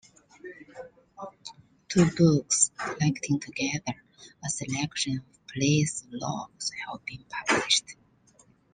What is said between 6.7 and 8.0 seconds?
have been published.